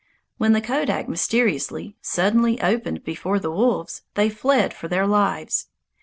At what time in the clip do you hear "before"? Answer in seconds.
3.03-3.37